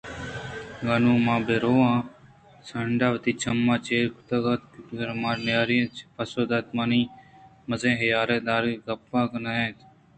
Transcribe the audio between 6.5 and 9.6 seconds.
پہ من اے مزنین ءُ حیال دارگی گپّ ئے نہ